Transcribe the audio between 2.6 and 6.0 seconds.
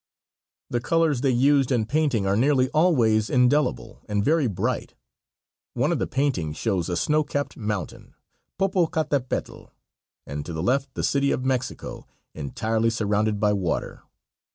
always indelible and very bright. One of